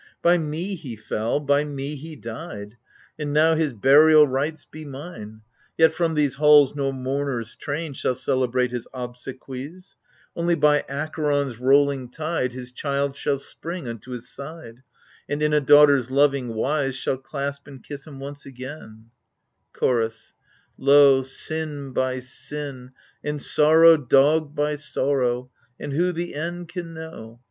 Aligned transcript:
By 0.23 0.39
me 0.39 0.73
he 0.73 0.95
fell, 0.95 1.39
by 1.39 1.63
me 1.63 1.95
he 1.95 2.15
died, 2.15 2.75
And 3.19 3.31
now 3.31 3.53
his 3.53 3.71
burial 3.71 4.27
rites 4.27 4.65
be 4.65 4.83
mine! 4.83 5.41
Yet 5.77 5.93
from 5.93 6.15
these 6.15 6.37
halls 6.37 6.75
no 6.75 6.91
mourners' 6.91 7.55
train 7.55 7.93
Shall 7.93 8.15
celebrate 8.15 8.71
his 8.71 8.87
obsequies; 8.95 9.97
Only 10.35 10.55
by 10.55 10.83
Acheron's 10.89 11.59
rolling 11.59 12.09
tide 12.09 12.51
His 12.51 12.71
child 12.71 13.15
shall 13.15 13.37
spring 13.37 13.87
unto 13.87 14.09
his 14.09 14.27
side, 14.27 14.81
And 15.29 15.43
in 15.43 15.53
a 15.53 15.61
daughter's 15.61 16.09
loving 16.09 16.47
wise 16.55 16.95
Shall 16.95 17.17
clasp 17.19 17.67
and 17.67 17.83
kiss 17.83 18.07
him 18.07 18.19
once 18.19 18.43
again 18.43 19.05
I 19.05 19.77
Chorus 19.77 20.33
Lo 20.79 21.17
1 21.17 21.25
sin 21.25 21.91
by 21.93 22.21
sin 22.21 22.91
and 23.23 23.39
sorrow 23.39 23.97
dogg'd 23.97 24.55
by 24.55 24.77
sorrow— 24.77 25.51
And 25.79 25.93
who 25.93 26.11
the 26.11 26.33
end 26.33 26.69
can 26.69 26.95
know 26.95 27.39